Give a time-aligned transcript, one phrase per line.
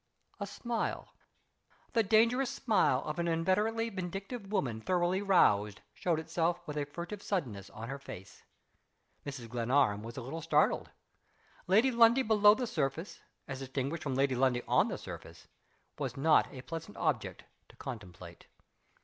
[0.39, 1.13] A smile
[1.93, 7.21] the dangerous smile of an inveterately vindictive woman thoroughly roused showed itself with a furtive
[7.21, 8.41] suddenness on her face.
[9.27, 9.47] Mrs.
[9.47, 10.89] Glenarm was a little startled.
[11.67, 15.47] Lady Lundie below the surface as distinguished from Lady Lundie on the surface
[15.99, 18.47] was not a pleasant object to contemplate.